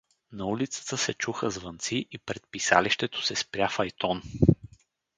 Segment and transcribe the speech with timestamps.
[0.31, 4.21] На улицата се чуха звънци и пред писалището се спря файтон.